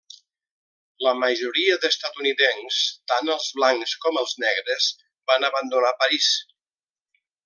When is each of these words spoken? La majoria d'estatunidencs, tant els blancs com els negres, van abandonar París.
La 1.07 1.11
majoria 1.23 1.75
d'estatunidencs, 1.83 2.79
tant 3.11 3.29
els 3.35 3.51
blancs 3.59 3.93
com 4.07 4.19
els 4.25 4.33
negres, 4.47 4.89
van 5.33 5.47
abandonar 5.51 5.93
París. 6.05 6.31